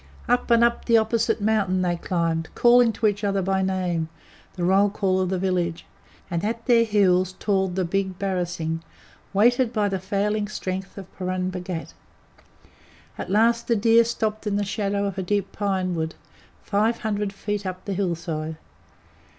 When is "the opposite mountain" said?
0.85-1.83